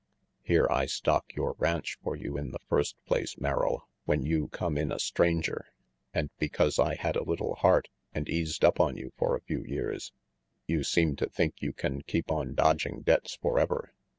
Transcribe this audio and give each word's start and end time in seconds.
Here 0.41 0.65
I 0.71 0.87
stock 0.87 1.31
your 1.35 1.53
ranch 1.59 1.99
for 2.01 2.15
you 2.15 2.35
in 2.35 2.49
the 2.49 2.57
first 2.67 2.95
place, 3.05 3.37
Merrill, 3.37 3.87
when 4.05 4.23
you 4.25 4.47
come 4.47 4.75
in 4.75 4.91
a 4.91 4.97
stranger. 4.97 5.67
And 6.11 6.31
because 6.39 6.79
I 6.79 6.95
had 6.95 7.15
a 7.15 7.21
little 7.23 7.53
heart 7.53 7.87
and 8.11 8.27
eased 8.27 8.65
up 8.65 8.79
on 8.79 8.97
you 8.97 9.11
for 9.15 9.35
a 9.35 9.41
few 9.41 9.59
184 9.59 9.87
RANGY 9.87 9.99
PETE 9.99 10.07
years, 10.07 10.13
you 10.79 10.83
seem 10.83 11.15
to 11.17 11.29
think 11.29 11.61
you 11.61 11.71
can 11.71 12.01
keep 12.01 12.31
on 12.31 12.55
dodging 12.55 13.03
debts 13.03 13.35
forever. 13.35 13.93